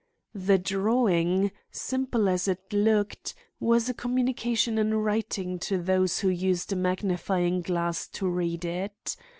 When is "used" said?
6.29-6.73